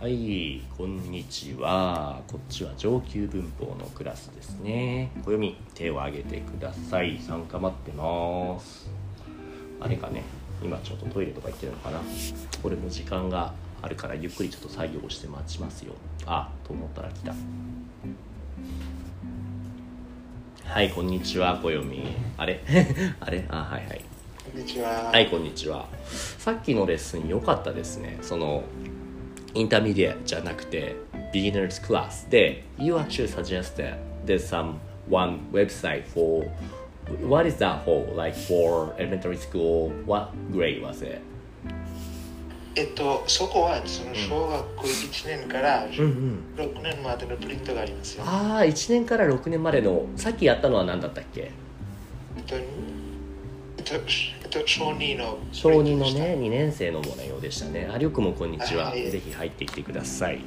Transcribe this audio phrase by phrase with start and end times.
[0.00, 2.22] はい、こんにちは。
[2.26, 5.10] こっちは上級文法のクラスですね。
[5.26, 7.18] 暦、手を挙げてください。
[7.18, 8.88] 参加待ってます。
[9.78, 10.22] あれかね、
[10.64, 12.00] 今ちょっとトイレとか行ってるのかな。
[12.62, 15.92] これも時間があるからゆっくりちょっと作業して待ちますよ。
[16.24, 17.34] あ、と思ったら来た。
[20.64, 22.02] はい、こんにちは、暦。
[22.38, 22.62] あれ？
[23.20, 23.44] あれ？
[23.50, 24.04] あ、はいはい。
[24.50, 25.10] こんにちは。
[25.12, 25.86] はい、こんにちは。
[26.38, 28.16] さっきのレッスン良かったですね。
[28.22, 28.64] その、
[29.54, 30.96] インターミディアじゃなくて、
[31.32, 34.74] beginners class で、you actually suggested there's some
[35.08, 36.48] one website for,
[37.26, 38.14] what is that for?
[38.14, 41.20] Like for elementary school, what grade was it?
[42.76, 46.44] えっと、そこはその小学校1年からうんうん。
[46.56, 48.24] 6年までのプリントがありますよ。
[48.24, 51.50] ああ、1年から6年までの、さっきやったのは何だったっけ
[52.36, 52.54] えっと
[54.66, 56.20] 小2の小2のプリントでした。
[56.22, 57.90] ね2年生の模様でしたね。
[57.92, 59.10] ありょくもこんにちは、はい。
[59.10, 60.40] ぜひ入ってきてください。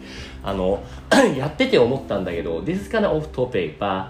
[0.44, 0.82] あの
[1.38, 4.08] やってて思ったんだけど This is kind of off topic but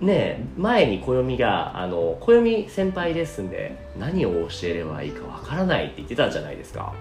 [0.00, 6.92] ね前に暦があの暦先輩ですんで何を教えればいいかわからないって言ってたじゃないですか。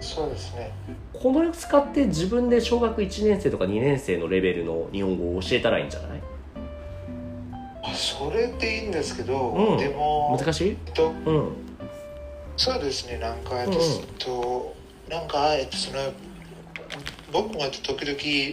[0.00, 0.70] そうですね。
[1.12, 6.18] このを使って自分で小学1年生とか2年生のレベルの日本語を教えたらいいんじゃない？
[6.18, 6.37] あ
[7.94, 9.78] それでいいんですけど、うん。
[9.78, 10.68] でも、難しい？
[10.70, 11.52] えっと、うん。
[12.56, 13.80] そうですね、なんか、えっうんうん。
[14.18, 14.74] と、
[15.08, 15.98] なんか、えっと、その、
[17.32, 18.02] 僕もえっと時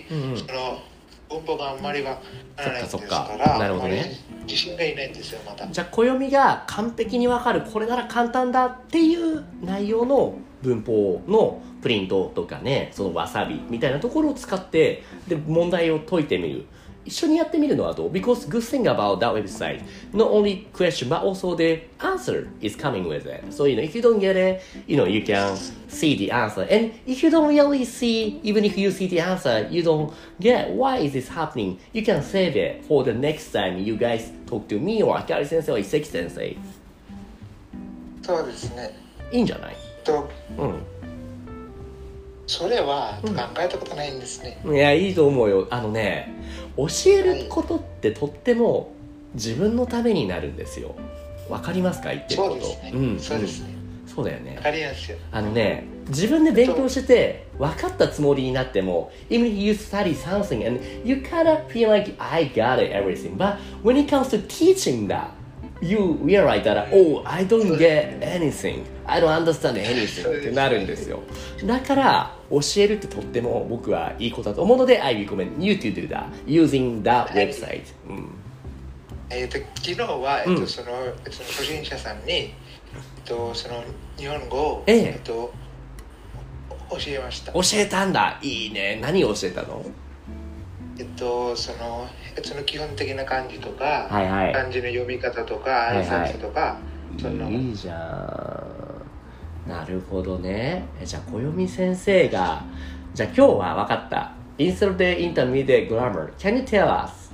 [0.10, 0.38] 々、うんうん。
[0.38, 0.80] その、
[1.28, 2.16] 文法があんまりわ
[2.56, 4.12] からないですからなるほどね。
[4.46, 5.68] 自信がいないんですよ、まだ。
[5.68, 16.68] じゃあ暦が完璧にわかるこれなら簡単だっていう内容の文法のプリントとかねそのわさびみたいなところを使ってで問題を解いてみる
[17.06, 19.82] 一緒にやってみるのはどう Because good thing about that website
[20.14, 23.96] not only question but also the answer is coming with it so you know if
[23.96, 25.56] you don't get it you know you can
[25.88, 29.68] see the answer and if you don't really see even if you see the answer
[29.70, 30.12] you don't
[30.42, 34.32] get why is this happening you can save it for the next time you guys
[34.46, 36.58] talk to me or 明る先生 or 遺跡先生
[38.26, 38.90] そうですね。
[39.32, 40.28] いいんじゃないと、
[40.58, 40.64] う
[42.48, 43.30] それは考
[43.60, 44.60] えたことないんですね。
[44.66, 46.34] んいやいいと思うよあのね
[46.78, 48.94] 教えることってとっても
[49.34, 50.96] 自分のためになるんですよ
[51.50, 53.16] わかりますか言ってることそうですね。
[53.16, 53.76] んそうですね。
[54.08, 55.18] そうだよねわかりますよ。
[55.32, 63.36] あのね自分で勉強してて分かったつもりになっても even if you study something and you kind of feel like I got it everything
[63.36, 65.30] but when it comes to teaching that
[65.82, 68.84] you realize that oh I don't get anything.
[69.06, 70.40] I don't understand anything.
[70.40, 71.22] ってなるんですよ。
[71.66, 78.30] だから教えるってとっても僕はいいことだと思うので I recommend you to do that using that website、うん。
[79.30, 82.52] えっと昨日は、えっとうんそのえっと初心者さんに、えっ
[83.26, 83.84] とその
[84.18, 85.10] 日本語を、ええ。
[85.16, 85.54] っと
[86.92, 87.52] 教えました。
[87.52, 88.40] 教えたんだ。
[88.42, 89.00] いいね。
[89.02, 89.84] 何を教えたの？
[90.98, 96.78] えっとそのえっとその基本的な漢字とか、はいはい漢字の読み方とかいはい挨拶とか、
[97.20, 97.96] そのいいじゃ
[99.66, 102.64] んなるほどねえじゃあ暦先生が
[103.14, 107.32] じゃあ今日は分かった Instead of the intermediate grammar can you tell us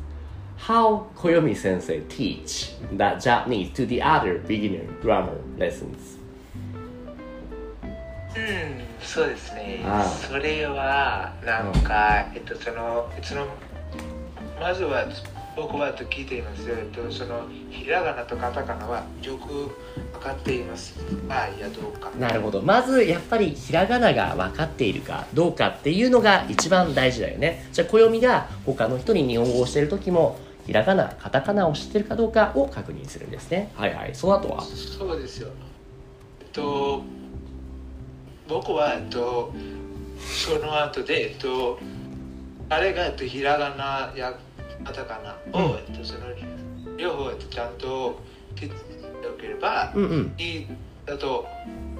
[0.57, 6.19] how 暦先生 teach that Japanese to the other beginner grammar lessons
[7.83, 13.47] うんそうですねああそれはなんか、えっとそのその
[14.61, 15.05] まずは
[15.55, 20.93] 僕はと聞いていますよ、えっと、そのひらがなとカタカナはよく分かっています。
[21.27, 22.11] かいやどうか。
[22.19, 22.61] なるほど。
[22.61, 27.67] まずやっぱりひらがなが分かっているかどうかっていうのが一番大事だよね。
[27.73, 33.71] じゃあ暦が他の人に日本語をしてる時もひらがなカタカナを知ってるかどうかを確認するんですね。
[33.75, 34.13] はいはい。
[34.13, 34.61] その後は？
[34.61, 35.49] そうですよ。
[36.39, 37.01] えっと
[38.47, 39.53] 僕は、えっと、
[40.19, 41.79] その後で、えっと、
[42.69, 44.33] 彼が、えっと、ひらがなや
[44.83, 45.59] カタカナ。
[45.59, 45.77] を、うん。
[45.77, 46.21] えっと、その
[46.97, 48.19] 両方、えっと、ちゃんと
[48.55, 48.75] 知って
[49.27, 49.93] おければ
[50.37, 50.67] いい
[51.05, 51.45] だと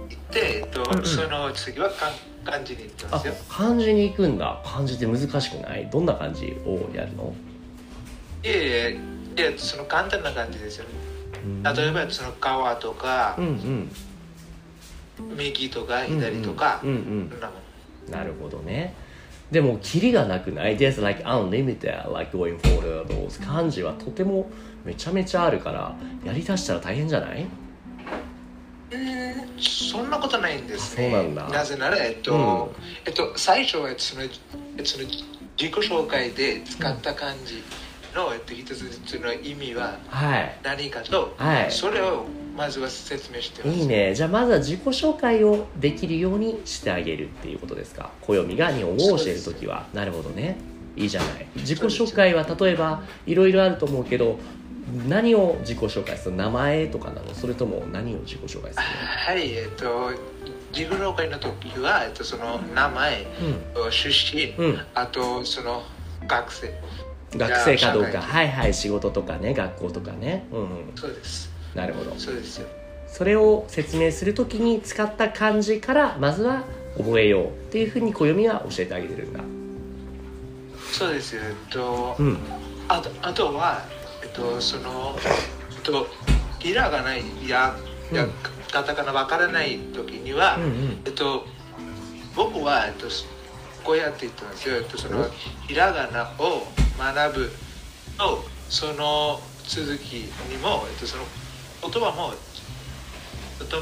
[0.09, 1.05] 言って、えっとうんうん。
[1.05, 2.11] その次は漢
[2.43, 3.33] 漢字に行まあすよ。
[3.49, 4.61] 漢字に行くんだ。
[4.65, 5.89] 漢字って難しくない？
[5.89, 7.33] どんな漢字をやるの？
[8.43, 8.99] いえいえ
[9.37, 10.85] いえその簡単な感じですよ。
[10.85, 10.89] ね。
[11.43, 11.63] うん。
[11.63, 13.91] 例えばその川とかうんうん。
[15.37, 18.95] 右とか左とか、うんうんそんなもんなるほどね
[19.51, 23.43] でもキリがなくない？There's like unlimited like going for those.
[23.45, 24.49] 漢字はとても
[24.85, 25.95] めちゃめちゃあるから
[26.25, 27.45] やりだしたら大変じゃない？
[28.91, 31.09] うんそんなことないんですね。
[31.11, 31.65] そうなんだ。
[31.65, 32.85] ぜなら、えっと、うん。
[33.05, 34.29] えっと、最初はその、え
[34.85, 35.23] その自
[35.57, 37.61] 己紹介で使った漢字
[38.15, 40.59] の、えっと、一つずつの意味ははい。
[40.63, 41.71] 何かと、はい。
[41.71, 42.25] それを
[42.55, 43.77] まずは説明してます。
[43.77, 44.13] いいね。
[44.13, 48.11] じゃあまずは自己紹介をできるようにしてあげるっていうことですか？
[48.21, 49.87] 暦が日本語を教えるときは。
[49.93, 50.57] なるほどね。
[50.95, 51.47] いいじゃない。
[51.55, 54.37] 自己紹介は例えばいろいろあると思うけど
[55.07, 56.35] 何を自己紹介する？
[56.35, 57.33] 名前とかなの？
[57.33, 58.85] それとも何を自己紹介する
[59.25, 60.11] はい、えっと、
[60.73, 63.25] 自己紹介の時は、えっと、その名前、
[63.89, 64.81] 出身、のうん、うん。
[64.93, 65.83] あとその
[66.27, 66.73] 学生。
[67.35, 68.21] 学生かどうか。
[68.21, 68.73] はいはい。
[68.73, 70.47] 仕事とかね学校とかね。
[70.51, 70.67] うんうん。
[70.95, 71.49] そうです。
[71.75, 72.13] なるほど。
[72.17, 72.67] そうですよ。
[73.07, 76.63] それを説明するときに使った漢字からまずは
[76.97, 79.41] 覚えようっていうふうに暦は教えてあげてるんだ。
[80.91, 81.41] そうですよ。
[81.43, 82.37] えっと、うん。
[82.87, 83.81] あとあとは、
[84.23, 85.15] えっと、その、
[85.75, 86.07] えっと、
[86.59, 87.75] ひらがないや、
[88.11, 88.31] やうん。
[88.71, 91.01] カタカナわからない時には、うんうん。
[91.05, 91.45] えっと、
[92.35, 93.07] 僕は、えっと、
[93.83, 94.77] こうやって言ってますよ。
[94.77, 95.27] えっと、そおの、
[95.67, 96.67] ひらがなを
[96.97, 97.51] 学ぶ
[98.17, 101.23] と、その続きにも、えっと、その
[101.81, 102.33] 言葉も、
[103.59, 103.77] ちょっと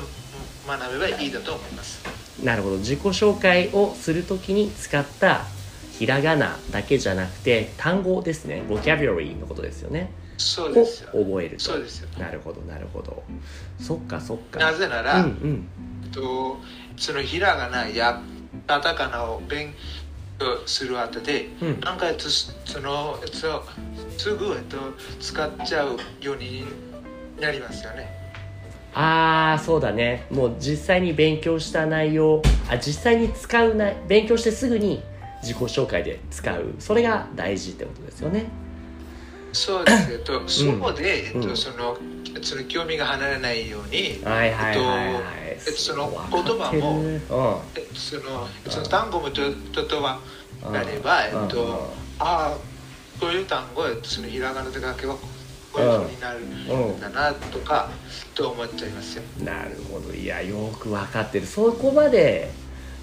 [0.68, 2.04] 学べばいいだと思います。
[2.44, 5.46] なるほど自己紹介をするときに使った
[5.98, 11.10] ひらがなだけじゃなくて単語ですねボキャビュラリーのことですよねをそうですよ。
[11.12, 12.10] 覚えるとそうですよ。
[12.18, 13.24] なるほどなるほど
[13.80, 15.70] そっかそっかなぜなら、うんうん
[16.06, 16.58] えっと、
[16.98, 18.22] そのひらがなや
[18.68, 19.74] カタカナを勉
[20.40, 21.80] 強する後で、うん。
[21.80, 23.66] なんかえっとその、えっと、
[24.18, 24.78] すぐ、えっと、
[25.20, 26.66] 使っちゃうように
[27.40, 28.18] なりますよね。
[28.94, 30.26] ああそうだね。
[30.32, 35.04] もう実際に勉強した内容あ実際に使うな勉強してすぐに
[35.42, 36.76] 自己紹介で使う。
[36.80, 38.46] それが大事ってことですよね
[39.54, 40.12] そうです。
[40.14, 41.58] えっと、そこで、えっと、うん。
[41.58, 41.98] その、
[42.42, 47.14] その興味が離れないように、はいはいえっとその言葉もうん。
[47.14, 47.22] えっ
[47.88, 50.20] とその、その単語もちょちょっとは
[50.72, 52.58] なれば、えっと、ああ、
[53.20, 55.20] こういう単語、えっと、そのひらがなで書けば、こ
[55.78, 56.40] ういうふうになる。
[56.40, 57.90] うんだなとか
[58.36, 59.24] と思っちゃいますよ。
[59.44, 60.14] なるほど。
[60.14, 61.46] いやよく分かってる。
[61.46, 62.52] そこまで。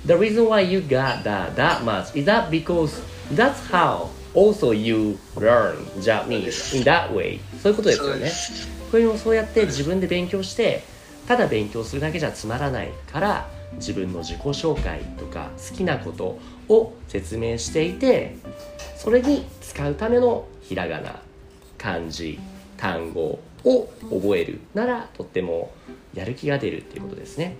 [0.07, 3.03] The reason why you got that that much is that because
[3.35, 7.41] that's how also you learn Japanese in that way.
[7.63, 8.31] そういうことですよね。
[8.91, 10.85] これもそうやって自分で勉強して
[11.27, 16.39] ただ勉強するだけじゃつまらないから自分の自己紹介とか好きなこと
[16.69, 18.37] を説明していて
[18.97, 21.21] それに使うためのひらがな
[21.79, 22.39] 漢字
[22.77, 25.73] 単語を覚えるならとっても
[26.15, 27.57] やる気が出るっていうことですね。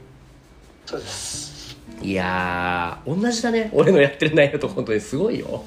[0.87, 1.77] そうです。
[2.03, 3.71] いやー同じだね。
[3.73, 5.65] 俺のやってる内容と本当にすごいよ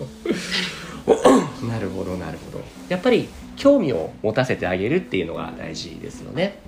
[2.89, 6.59] やっぱり興味を持たせてあげるっていうのが大事ですよね。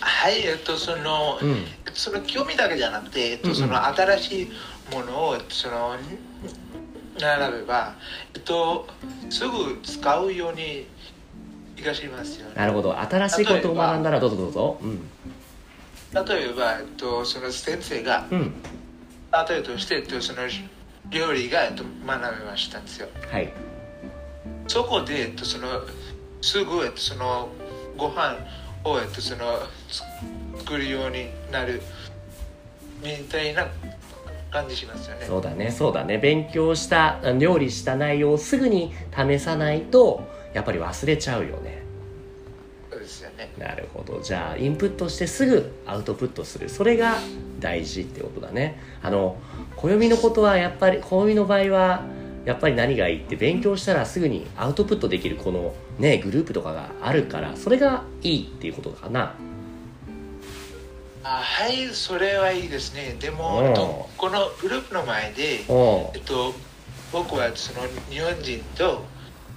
[0.00, 1.64] はい、えっと、その、うん。
[1.92, 4.50] その興味だけじゃなくて、えっと、その新しい
[4.92, 5.96] ものを、その、
[7.18, 7.94] 並べば、
[8.34, 8.86] えっと、
[9.30, 10.86] すぐ使うように
[11.76, 12.54] いがしますよね。
[12.56, 12.98] なるほど。
[12.98, 14.78] 新しいことを学んだらどうぞどうぞ。
[14.82, 15.00] うん。
[16.26, 18.52] 例えば、えっと、その先生が、うん。
[19.48, 20.42] 例えとして、えっと、その
[21.10, 23.08] 料理が、えっと、学べましたんですよ。
[23.30, 23.73] はい
[24.66, 25.82] そこで、えっと、その
[26.40, 27.48] すぐ、えっと、その
[27.96, 28.36] ご飯
[28.84, 30.02] を、えっと、そのつ
[30.58, 31.82] 作るようになる
[33.02, 33.66] みたいな
[34.50, 35.26] 感じしますよね。
[35.26, 36.18] そうだねそうだね。
[36.18, 40.22] 勉強したあ料理した内容をすぐに試さないと
[40.54, 41.82] やっぱり忘れちゃうよね。
[42.90, 43.52] そうですよね。
[43.58, 44.20] なるほど。
[44.22, 46.68] じゃあインプットしてすぐアウトプットする。
[46.68, 47.16] それが
[47.60, 48.80] 大事ってことだね。
[49.02, 49.36] あの
[49.76, 52.04] 暦のことはやっぱり暦の場合は
[52.44, 59.34] やっぱり何がいいって勉強したらすぐにアウトプットできるこのねグループとかがあるからそれがいいっていうことかな。
[61.26, 63.16] あはい、それはいいですね。
[63.18, 66.52] でも、このグループの前で、おえっと、
[67.10, 69.02] 僕はその日本人と、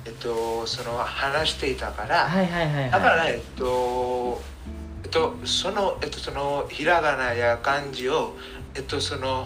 [0.05, 4.41] えっと、その話していたから、はいはいはいだから、はいえっと、
[5.03, 8.37] えっと、その、えっと、そのひらがなや漢字を、
[8.73, 9.45] えっと、その、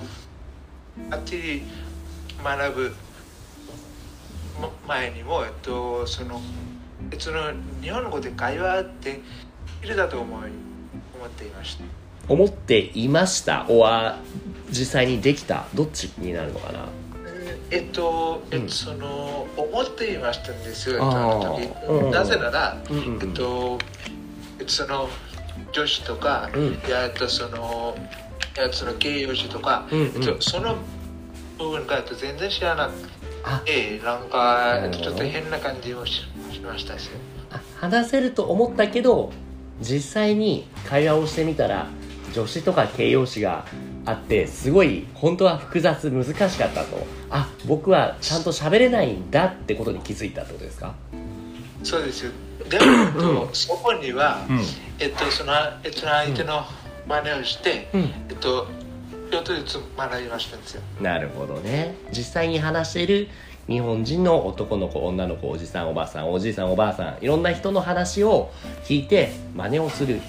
[1.09, 1.63] あっちに
[2.43, 2.95] 学ぶま
[4.87, 6.41] 前にも、えっと、その、
[7.11, 7.51] えっとその
[7.81, 9.21] 日本語で会話って
[9.83, 10.51] いるだと思い
[11.15, 11.83] 思っていました。
[12.27, 13.65] 思っていました？
[13.67, 14.19] おは
[14.69, 15.65] 実際にできた？
[15.73, 16.85] どっちになるのかな？
[17.71, 18.67] えっと、えっうん。
[18.67, 20.89] と、その、思っていましたんです。
[20.89, 21.03] よ、
[21.89, 22.11] うんうん。
[22.11, 23.21] なぜなら、うんうんうん。
[23.21, 23.79] えっと、
[24.67, 25.09] その
[25.71, 26.79] 女子とか、うん。
[26.89, 27.97] やっとその
[28.57, 30.07] やその形容詞とか、うんうん。
[30.07, 30.75] えっとその
[31.57, 32.91] 部分がえっと全然知らなく
[33.43, 37.09] あてなんか、えっと、ちょっと変な感じもししましたし。
[37.49, 39.31] あ話せると思ったけど
[39.81, 41.87] 実際に会話をしてみたら
[42.33, 43.65] 助詞とか形容詞が
[44.05, 47.05] あってすごい本当は複雑難しかったと。
[47.29, 50.93] あ僕はちゃんと喋れないんだってことに気づいたってことですか？
[51.83, 52.31] そうですよ。
[52.69, 54.61] でも、えっとそこには、うん。
[54.99, 56.63] えっとそのえっと相手の
[57.07, 58.01] 真似をして、うん。
[58.01, 58.67] えっと
[59.31, 60.81] ちょっとずつ学びましたんですよ。
[60.99, 61.95] なるほどね。
[62.11, 63.27] 実際に話している
[63.67, 68.51] 日本人の男の子女の子おじさんおばさんおじいさんおばあさんいろんな人の話を
[68.83, 70.19] 聞いて真似をする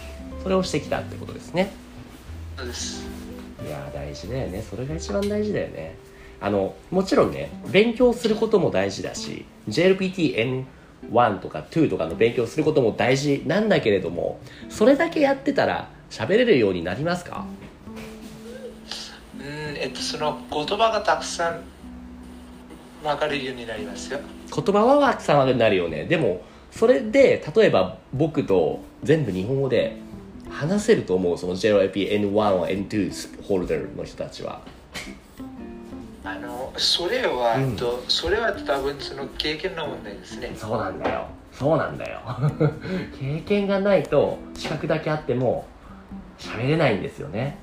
[0.45, 1.73] それをしてきたってことですね。
[2.57, 3.05] そうです。
[3.67, 4.63] いやー大事だよね。
[4.63, 5.97] それが一番大事だよね。
[6.41, 10.65] あのもちろんね勉強することも大事だし JLPTN1
[11.41, 17.47] とか2とかの勉強することも大事なんだけれどもそれだけやってたら喋れるようになりますか？
[17.62, 17.62] うん
[19.83, 21.61] えっとその言葉がたくさん
[23.03, 24.21] 分かるようになりますよ。
[24.55, 26.05] 言葉はたくさんになるよね。
[26.05, 29.97] でもそれで例えば僕と全部日本語で
[30.49, 34.61] 話せると思うその JLPN1 or N2 ホルダーの人たちは。
[36.23, 37.77] あのそれは、うん。
[37.77, 40.53] とそれは多分その経験の問題ですね。
[40.55, 41.27] そうなんだよ。
[41.51, 42.21] そうなんだよ。
[43.19, 45.67] 経験がないと資格だけあっても
[46.39, 47.59] 喋れないんですよね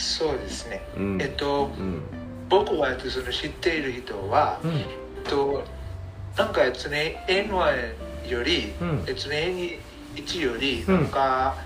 [0.00, 1.22] そうですね、うん。
[1.22, 2.02] えっとうん。
[2.48, 4.70] 僕はえっとその知っている人は、うん。
[4.70, 4.84] えっ
[5.28, 5.62] と
[6.36, 9.04] なんかえっとね N1 より、うん。
[9.06, 9.78] えっとね
[10.16, 10.94] N1 よりうん。
[10.94, 11.56] なんか、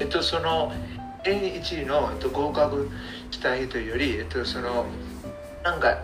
[0.00, 0.72] えっとその
[1.24, 2.88] N1 の、えっと、合格
[3.30, 4.86] した人よりえっとその
[5.62, 5.98] なんか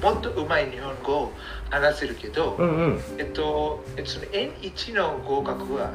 [0.00, 1.32] もっと上手い日本語を
[1.70, 3.00] 話せるけど、うんうん。
[3.18, 5.92] えっと、えっと、その N1 の合格は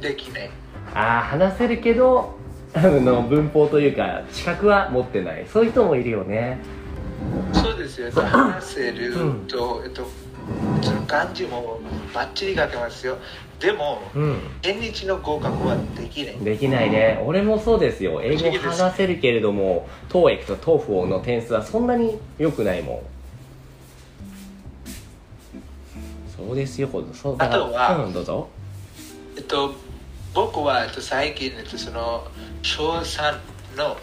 [0.00, 0.50] できない。
[0.94, 2.37] ああ話せるけどあ
[2.74, 5.46] の文法というか資格は持ってない。
[5.46, 6.60] そういう人もいるよね。
[7.52, 8.10] そうですよ。
[8.12, 9.12] 話せる
[9.46, 10.06] と、えっと、
[11.06, 11.80] 漢字も
[12.14, 13.16] バッチリ書けますよ。
[13.60, 14.38] でも、うん。
[14.62, 16.36] N1 の合格はできない。
[16.38, 17.22] できないね。
[17.26, 18.20] 俺もそうですよ。
[18.22, 23.00] 英語話せるけれども TOEIC と TOEFL の点数はそんなに良くないもん。
[26.36, 26.88] そうですよ。
[27.12, 28.48] そうあとはうんどうぞ。
[29.36, 29.74] えっと、
[30.34, 32.26] 僕は、えっと、最近、えっと、その、
[32.62, 33.38] 小3
[33.76, 33.96] の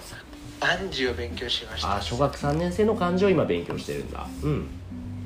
[0.60, 1.98] 漢字を勉強しました。
[1.98, 4.27] あ小学3年生の漢字を今勉強してるんだ。
[4.44, 4.67] うん。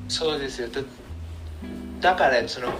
[0.08, 0.68] そうですよ。
[0.68, 0.82] だ
[2.00, 2.72] だから、その、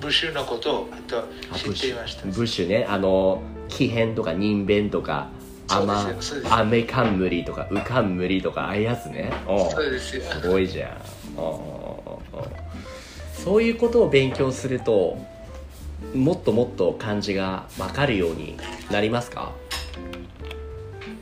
[0.00, 1.18] 部首のことを、えっと、
[1.52, 2.26] あ知っていました。
[2.26, 2.86] ブッシュね。
[2.88, 5.28] あの奇変とか人弁とか
[5.68, 9.30] そうです雨よそうです雨冠とかうかんむりとかああいうやつね。
[9.46, 10.22] そうですよ。
[10.22, 11.00] すごいじゃん。
[13.34, 15.18] そういうことを勉強すると
[16.14, 18.56] もっともっと漢字が分かるように
[18.90, 19.52] なりますか？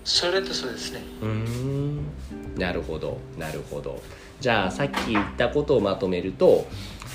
[0.04, 1.02] それとそうですね。
[1.20, 2.06] うーん。
[2.56, 3.18] なるほど。
[3.38, 4.00] なるほど。
[4.40, 6.66] じゃあさっき言ったことをまとめると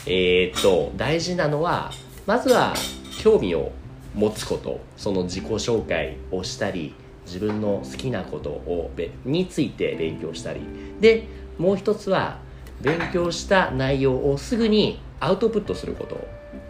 [0.05, 1.91] えーっと大事なのは
[2.27, 2.73] まずは
[3.19, 3.71] 興味を
[4.13, 4.79] 持つこと。
[4.95, 6.93] その自己紹介をしたり
[7.25, 10.59] 自分の好きなことをべについて勉強したり。
[10.99, 11.27] で
[11.57, 12.37] もう一つは
[12.81, 16.27] 勉強した内容をすぐにアウトプットすること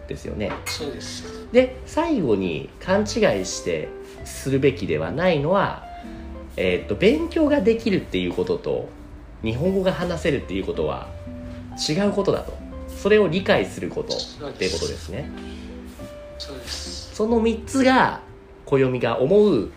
[0.08, 0.52] ですよね。
[0.66, 1.24] そうです。
[1.52, 3.88] で最後に勘違いして
[4.24, 5.84] するべきではないのは、
[6.56, 8.88] えーっと勉強ができるっていうことと
[9.42, 11.08] 日本語が話せるっていうことは
[11.88, 12.52] 違うことだと。
[12.88, 15.30] それを理解することっていうことですね。
[16.38, 17.14] そうです。
[17.14, 18.20] その3つが
[18.64, 19.70] 暦が思う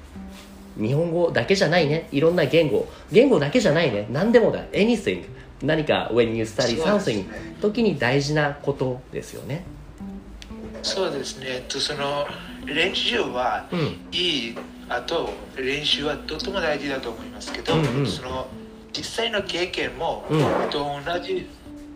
[0.79, 2.07] 日本語だけじゃないね。
[2.12, 2.88] いろんな言語。
[3.12, 4.07] 言語だけじゃないね。
[4.12, 4.63] 何でもだ。
[4.72, 5.25] anything
[5.63, 7.55] 何か when you study something ね。
[7.62, 9.63] 時に大事なことですよね
[10.84, 11.46] そうですね。
[11.48, 12.27] えっと、その、
[12.65, 13.79] 練習は、うん。
[14.12, 14.57] いい
[14.89, 18.07] あと練習はとても大事だと思いますけど、うんうん。
[18.07, 18.48] その
[18.93, 20.39] 実際の経験も、うん。
[20.69, 21.48] と同じ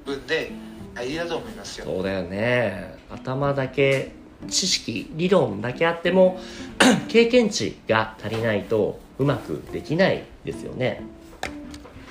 [0.05, 0.51] 分で
[0.93, 1.85] 大事だと思いますよ。
[1.85, 2.97] そうだよね。
[3.09, 4.11] 頭だけ
[4.49, 6.39] 知識理論だけあっても
[7.07, 11.03] 経験値が足りないとうまくできないですよね。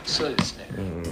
[0.04, 0.66] そうですね。
[0.76, 1.02] うんうん。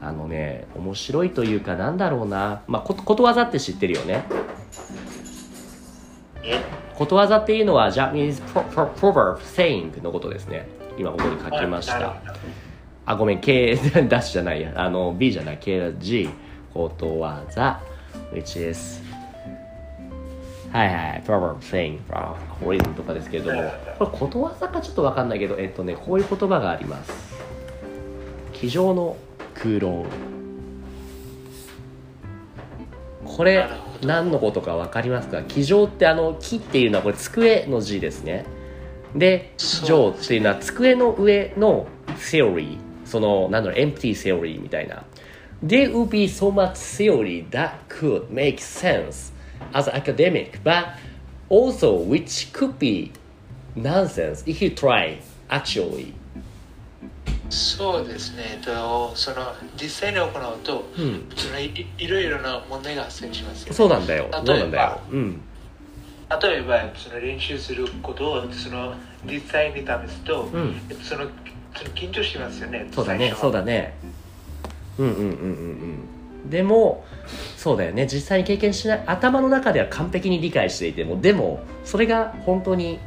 [0.00, 2.62] あのね面白いというかなんだろうな。
[2.66, 4.24] まあこことわざって知ってるよね。
[4.30, 4.57] え
[6.94, 10.68] ことわざっていうのは Japanese pro- pro- proverb saying のことですね。
[10.98, 12.14] 今ここに書きました。
[13.06, 14.72] あごめん K ダッシュじゃないや。
[14.76, 15.58] あの B じゃない。
[15.58, 16.28] KG
[16.74, 17.80] ことわざ。
[18.32, 19.00] Which is
[20.72, 23.62] はいはい proverb saying あこういうのとかですけれども。
[23.98, 27.12] これことわざかちょっとわかんないけどえっとねこういう言葉があります。
[28.52, 29.16] 机上の
[29.54, 30.04] 空論。
[33.24, 33.66] これ
[34.02, 38.44] 何のことか分かりますか机上ってあの木っていうのはこれ机の字ですね
[39.14, 39.52] で
[39.84, 41.86] 上っていうのは机の上の
[42.16, 45.04] theory そのなんだろう empty theory みたいな
[45.64, 49.32] There would be so much theory that could make sense
[49.72, 50.96] as academic but
[51.48, 53.12] also which could be
[53.74, 56.12] nonsense if you try actually
[57.50, 61.28] そうですね、えっと、その実際に行うと、うん。
[61.36, 64.28] そのいいろいろな問題が発生しますよ、そうなんだよ。
[64.44, 65.40] 例えばそうなん
[66.42, 70.80] 例えばその練習することをその実際に試すと、ん。
[71.02, 71.26] その
[71.74, 73.34] その緊張しますよねそうだね。
[73.38, 73.94] そうだね。
[74.98, 75.30] うんうんうんうん
[76.44, 76.50] うん。
[76.50, 77.04] でも
[77.56, 78.06] そうだよね。
[78.06, 82.98] 実際に経験しない頭の中では完璧に理解していてもでもそれが本当に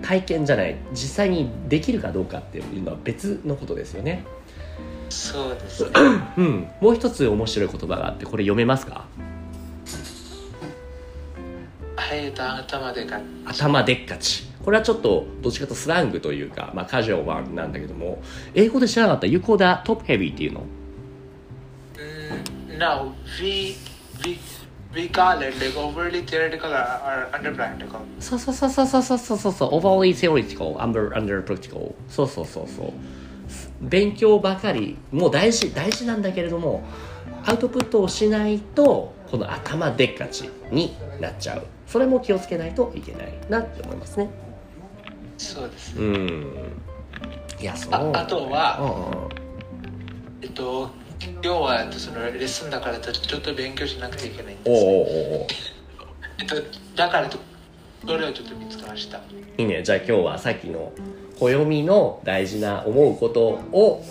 [0.00, 4.24] 体験じゃない実際にできるかどうかっていうのは別のことですよね。
[5.10, 5.90] そうですね。
[6.38, 6.68] うん。
[6.80, 9.04] もう一つ面白い言葉があってこれ読めますか？
[11.96, 14.44] はいえっと頭でか頭でっかち。
[14.64, 18.22] これはちょっとどっちかとスラングというか、まあ、カジュアルワードなんだけども
[18.54, 20.60] 英語で知らなかった有効だトップヘビーっていうの？
[20.60, 20.68] うん。
[23.40, 23.76] we
[24.24, 24.38] we
[24.94, 28.00] we call it like overly theoretical or, or under practical.
[28.20, 29.52] そうそうそうそうそうそうそう。
[29.52, 32.92] そう overly theoretical under under practical そうそうそうそう。
[33.80, 36.82] 勉強ばかりもう大事大事なんだけれども
[37.44, 41.66] アウトプットをしないとこの頭でっかちになっちゃう。
[41.86, 44.30] それも気をつけないといけないなって思いますね。
[45.36, 46.46] そうですうん。
[47.60, 47.94] いやそう。
[47.94, 49.28] ああとはうんうん。
[50.42, 50.90] えっと
[51.24, 54.84] 今日はえっとそのレッスンだからとちょっと勉強しなくてはいけないんおです。
[54.84, 55.46] うおうおうおう。
[56.40, 56.56] えっと
[56.96, 57.38] だからと
[58.04, 59.18] それをちょっと見つけました。
[59.58, 59.82] いいね。
[59.84, 60.92] じゃあ今日はさっきの
[61.38, 63.40] 暦の大事な思うこと
[63.72, 64.04] を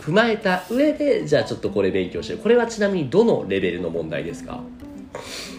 [0.00, 4.60] 踏まえた上でじゃあちょっとこれ勉強してこれはちなみにどのレベルの問題ですか？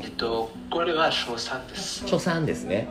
[0.03, 2.03] えっとこれは小3です。
[2.03, 2.87] 初3ですね。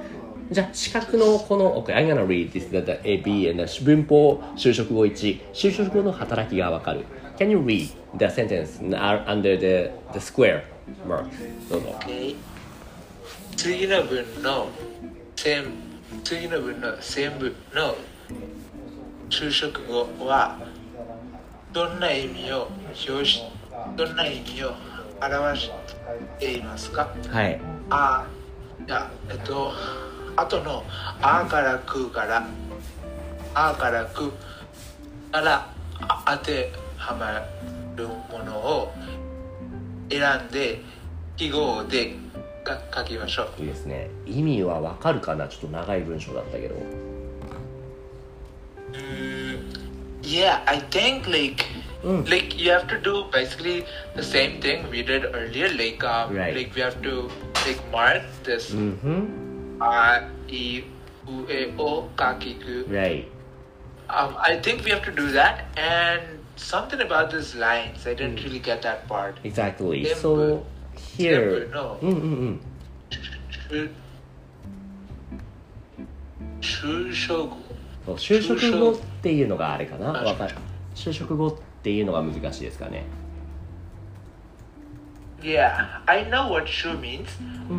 [0.51, 7.05] じゃあ資格のこの OK I'm gonna read this that A B and 文法就職後1就職後の働きがわかる
[7.39, 10.65] Can you read the sentence under the, the square
[11.07, 11.27] mark?
[11.69, 11.99] どうぞ。
[13.57, 14.69] 次の文の
[15.35, 15.65] 全
[16.25, 17.97] 次の文の全部の
[19.29, 20.59] 就職後は
[21.73, 22.69] どんな意味を
[23.09, 23.43] 表し
[23.97, 24.73] どんな意味を
[25.21, 25.71] 表し
[26.39, 27.09] ていますか？
[27.29, 27.61] はい。
[27.91, 28.27] あ
[28.87, 29.73] いやえっと
[30.37, 30.85] あとの
[31.23, 32.47] 「あ」から「く」から
[33.55, 34.33] 「あ」から「く」
[35.33, 35.67] から
[36.01, 36.73] あ当て
[37.07, 37.41] はま
[37.97, 38.93] るものを
[40.11, 40.81] 選んで
[41.37, 42.15] 記号で
[42.65, 46.75] か書きましょういいですね意味はわかるかなちょっと長い文章だったけど
[48.93, 49.59] Mm,
[50.23, 51.65] yeah, I think like
[52.05, 52.25] Mm.
[52.31, 55.69] like you have to do basically the same thing we did earlier.
[55.69, 56.55] Like um, Right.
[56.55, 57.29] like we have to
[57.67, 60.85] like mark this うんふん a i
[61.27, 62.87] u e o kakiku.
[62.91, 63.27] Right
[64.09, 68.06] Um, I think we have to do that and something about these lines.
[68.08, 69.36] I didn't really get that part.
[69.44, 70.64] Exactly 全部 So
[71.18, 72.60] 全 here 部のうんうんうん
[73.72, 73.90] 就
[76.62, 77.52] 就職
[78.06, 80.56] そう就職後っていうのがあれかなあわかる
[80.96, 83.04] 就職後っていうのが難しいですかね
[85.42, 87.26] Yeah, I know what shu means,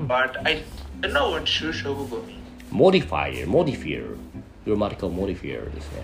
[0.08, 0.64] but I
[1.00, 2.40] don't know what shu shogugo means.
[2.72, 4.16] modifier modifier
[4.64, 6.02] grammatical modifier ですね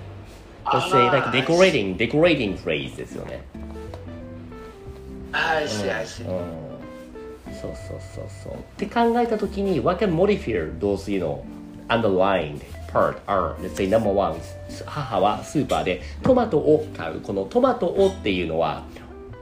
[0.66, 3.42] Let's say like decorating decorating phrase ですよね
[5.32, 6.28] I see, I see.
[6.28, 6.74] うん
[7.54, 11.44] そうそうそうそうって考えた時に what can modify those you know
[11.88, 14.36] underlined part are let's say number one
[14.86, 18.84] 母はスーパーでトマトを買うこのトマトをっていうのは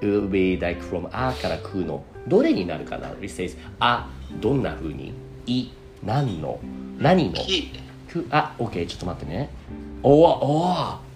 [0.02, 5.14] will be like from あからくのどれになるかな It says あどんな風に
[5.46, 5.70] い
[6.04, 6.60] 何の
[7.00, 7.72] 何のき
[8.10, 9.50] くあ OK ちょっと待ってね
[10.04, 11.11] おおお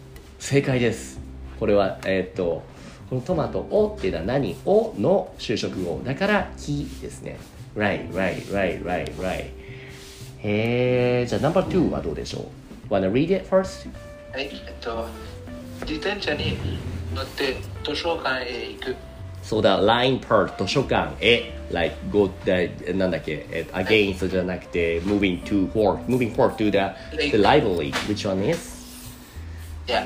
[0.46, 1.20] 正解です
[1.60, 2.62] これはえーっと
[3.10, 7.40] このトマト「を」っていうのは何「を」の就職語だから「き」ですね
[7.76, 9.46] right right right right right
[10.44, 12.52] へえじゃあ No.2 はどうでしょ
[12.90, 13.90] う Wanna read it first?
[14.32, 15.08] はい、えっと、
[15.82, 16.56] 自転車に
[17.16, 18.96] 乗って図書館へ行く。
[19.42, 26.70] そうだ line part 図書館へ like go the なんだっけ、えっと against じゃなくて moving to forward moving forward to
[26.70, 28.76] the, the library which one is?
[29.88, 30.06] Yeah.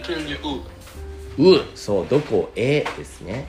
[0.00, 0.62] Will
[1.38, 1.56] う。
[1.56, 1.64] う。
[1.74, 3.46] そうどこへですね。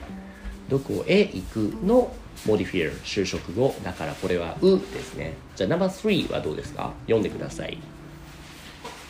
[0.68, 2.14] どこへ行くの
[2.46, 3.74] モディフィア就職後。
[3.84, 5.34] だからこれはうですね。
[5.56, 6.92] じゃあナンバー3はどうですか？
[7.02, 7.78] 読んでください。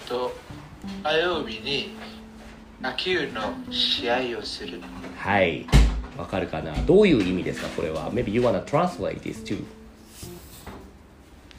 [0.09, 0.33] と、
[1.03, 1.97] 火曜日に
[2.83, 4.81] 野球の試合をする。
[5.17, 5.67] はい。
[6.17, 6.75] わかるかな？
[6.85, 7.69] どういう意味ですか？
[7.69, 8.13] これは。
[8.13, 9.65] Maybe you wanna translate this too.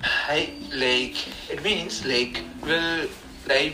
[0.01, 1.15] はい、like
[1.51, 3.09] it means like we'll
[3.47, 3.73] play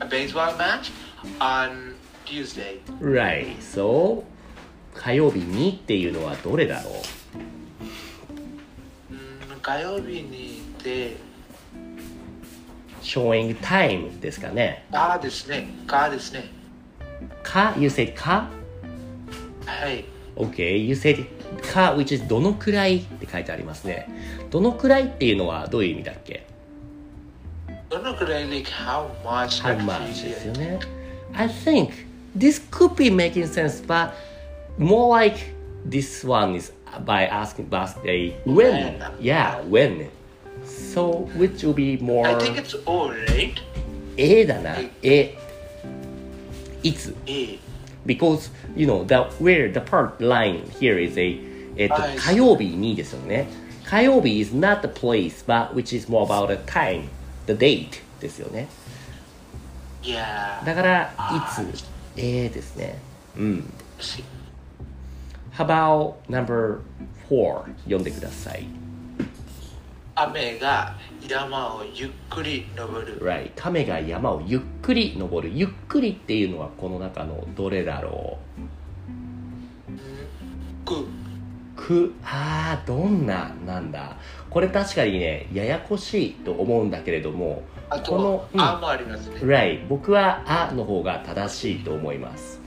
[0.00, 0.92] a baseball match?
[1.40, 2.80] On Tuesday.
[3.00, 4.24] Right so
[4.94, 6.94] 火曜日にっていうのはどれだろう？
[9.12, 9.14] う
[9.56, 11.16] ん火曜日にで、
[13.02, 14.86] showing time ですかね。
[14.90, 16.50] かですね、かですね。
[17.42, 18.48] か You said か？
[19.66, 20.04] はい、
[20.36, 21.26] Okay, you said
[21.72, 24.08] か which is どのくらいって書いてありますね。
[24.50, 26.46] どのくらいっていうのはどういう意味だっけ？
[27.90, 29.62] どのくらい？like how much?
[29.62, 30.78] How much ですよね
[31.35, 31.91] I think
[32.35, 34.13] this could be making sense but
[34.77, 35.37] more like
[35.85, 36.71] this one is
[37.05, 40.09] by asking birthday when yeah when
[40.65, 43.53] so which will be more I think it's O, right?
[44.17, 45.37] A だな A
[46.83, 47.59] いつ A.
[48.05, 51.39] because you know the where the part line here is a
[51.77, 52.19] えっと I see.
[52.19, 53.47] 火曜日にですよね
[53.85, 57.07] 火曜日 is not the place but which is more about the time
[57.47, 58.84] the date ですよね Yeah.
[60.14, 62.98] だからいつ？A ですね。
[63.36, 63.72] うん.
[65.56, 66.80] How about number
[67.28, 68.66] 4読んでください。
[70.14, 70.94] 雨が
[71.28, 73.20] 山をゆっくり登る。
[73.20, 75.54] Right 亀が山をゆっくり登る。
[75.54, 78.38] ゆっくりっていうのはこの中のどれだろ
[80.84, 80.94] く。
[81.00, 81.04] う
[81.76, 82.14] く。
[82.24, 84.16] あーどんななんだ？
[84.48, 89.36] これ確かにねややこしいと思うんだけれどもあこのと、うんあもありますね。
[89.40, 92.60] Right 僕は「あ」の方が正しいと思います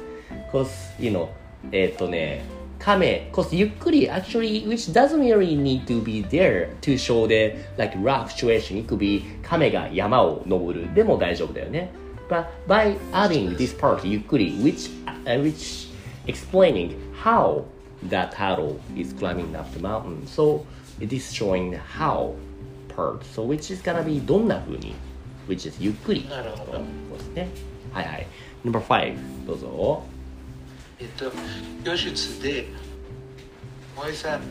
[0.52, 1.28] Cause you know
[1.72, 2.44] えっ、とね
[2.80, 8.30] 亀 Cause ゆっくり actually which doesn't really need to be there to show the like rough
[8.30, 11.92] situation it could be 亀が山を登るでも大丈夫だよね
[12.30, 14.90] But by adding this part ゆっくり which,
[15.26, 15.90] uh, which
[16.28, 17.64] explaining how
[18.08, 20.64] that turtle is climbing up the mountain so
[21.02, 22.34] it is showing how
[22.96, 24.96] part so which is gonna be どんな風に
[25.50, 27.48] which is ゆっくりなるほどそうですね
[27.92, 28.28] はいはい
[28.64, 30.04] Number5 どうぞ
[31.02, 31.32] えっと、
[31.86, 32.66] 教室で、
[33.96, 34.42] 萌えさん、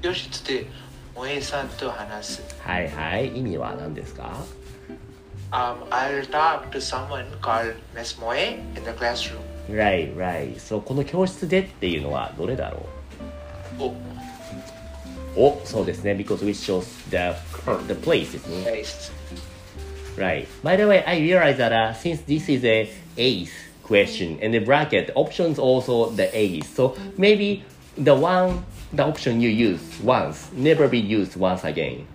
[0.00, 0.66] 教室で
[1.12, 2.42] 萌えさんと話す。
[2.60, 4.44] はいはい意味は何ですか
[5.50, 9.40] Um, I'll talk to someone called Miss Moe in the classroom.
[9.68, 12.86] Right right そうこの教室でっていうのはどれだろ
[13.78, 13.94] お、う
[15.36, 17.36] おそうですね because which shows the,
[17.86, 19.12] the place ですね nice.
[20.17, 20.47] Right.
[20.63, 23.53] By the way, I realize that uh, since this is a eighth
[23.83, 27.63] question and the bracket options also the eighth, so maybe
[27.97, 32.05] the one the option you use once never be used once again.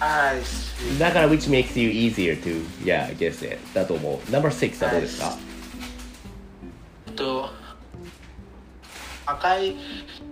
[0.00, 0.98] I see.
[0.98, 4.30] だから which makes you easier to yeah guess it だと思う。
[4.30, 5.38] Number six はどうですか？
[7.06, 7.48] えっと、
[9.26, 9.76] 赤い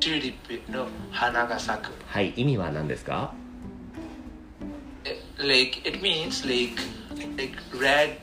[0.00, 1.92] チューリップの花が咲く。
[2.06, 3.32] はい意味は何ですか？
[5.34, 6.80] え Like, it means like,
[7.36, 8.18] like red,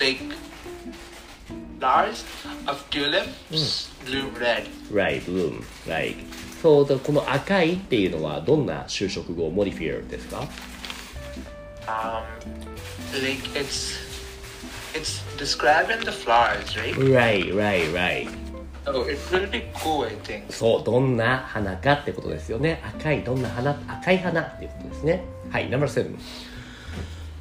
[0.00, 0.20] like
[1.78, 2.24] flowers
[2.66, 4.66] of tulips bloom red.
[4.92, 6.16] Right bloom like
[6.60, 10.48] そうだこの赤いっていうのはどんな修飾語モディフィアですか？
[11.86, 12.24] Um,
[13.22, 13.96] like it's,
[14.94, 16.94] it's describing the flowers, right?
[16.96, 18.28] Right right right.
[18.85, 19.05] Oh.
[20.49, 26.17] そうどんな花かってことですよね赤いどんな花赤い花っていうことですねはい Number7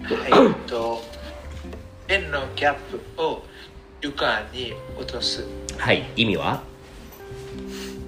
[0.04, 1.02] はい、えっと、
[2.06, 2.74] ペンのキャッ
[3.16, 3.42] プを
[4.00, 5.44] 床に落とす。
[5.78, 6.62] はい意味は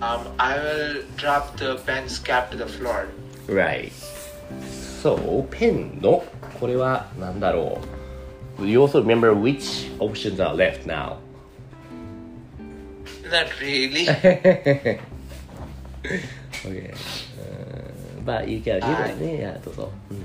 [0.00, 3.06] Um, I will drop the pen's cap to the floor.
[3.48, 3.92] Right
[5.02, 6.24] そうペンの
[6.60, 7.80] これは何だろ
[8.60, 11.16] う You also remember which options are left now
[13.31, 14.07] Not really.
[16.65, 17.91] Okay uh,
[18.25, 20.23] But you can はい give it ねいやどうぞ、うん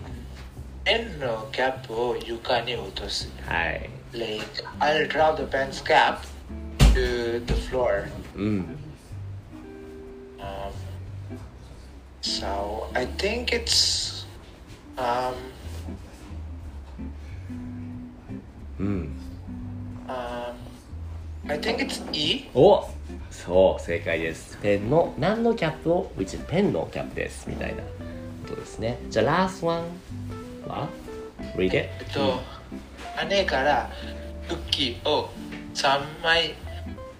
[0.85, 3.31] ペンのキャップを床に落とす。
[3.47, 4.45] はい Like,
[4.81, 6.21] I'll drop the pen's cap
[6.95, 8.07] to the floor.
[8.37, 8.77] うん
[10.39, 10.73] Um,
[12.21, 14.27] so I think it's
[14.99, 15.35] um
[18.79, 19.17] うん
[20.07, 20.48] um
[21.50, 22.48] I think it's E.
[22.54, 22.88] お
[23.32, 24.56] そう正解です。
[24.62, 27.50] ペンの何のキャップを？which ペンのキャップです。
[27.50, 27.82] みたいな。
[27.82, 29.00] ことですね。
[29.10, 29.84] じゃあ last one
[30.68, 30.88] は
[31.56, 32.40] ？Read it えっと、
[33.30, 33.90] 姉から
[34.48, 35.32] クッキーを
[35.74, 36.54] 3枚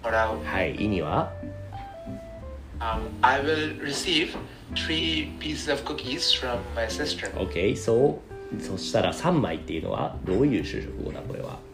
[0.04, 0.38] もらう。
[0.44, 1.32] はい意味は
[2.78, 4.36] ？Um, I will receive
[4.76, 7.32] three pieces of cookies from my sister.
[7.34, 8.20] OK そ
[8.56, 10.16] うそしたら3枚っていうのは？
[10.24, 11.69] どういう修飾語だこれは？3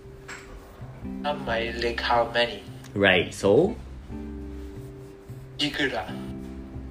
[1.35, 2.63] 枚 like how many?
[2.95, 3.75] Right so?
[5.59, 6.07] いくら？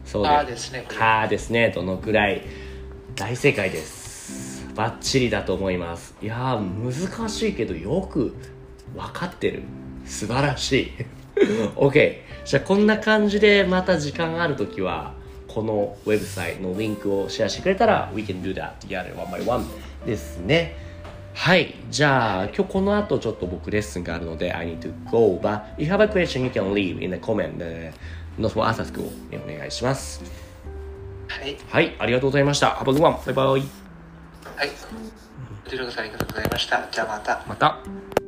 [0.06, 0.98] そうあでですねこれ。
[0.98, 2.41] かーですねどのくらい？
[3.15, 4.67] 大正解です。
[4.76, 6.15] バッチリだと思います。
[6.21, 8.36] いやー難しいけどよく
[8.95, 9.63] 分かってる。
[10.06, 10.91] 素晴らしい。
[11.76, 15.13] OK じゃあこんな感じでまた時間ある時は
[15.48, 19.65] このウェブサイトのリンクをシェアしてくれたら We can do that together one by one
[20.06, 20.76] ですね
[21.36, 21.76] はい。
[21.91, 25.38] じゃあ、今日この後ちょっと僕レッスンがあるので、I need to go.
[25.39, 27.58] But if you have a question, you can leave in the comment.
[27.58, 27.91] Uh,
[28.39, 29.12] not for us school.
[29.32, 30.24] お願いします。
[31.28, 31.95] はいはい。
[32.00, 32.67] ありがとうございました。
[32.67, 33.17] Have a good one.
[33.26, 33.45] バイバイ。
[33.45, 34.69] はい
[35.65, 38.24] こちらこそありがとうございましたじゃあまたまた。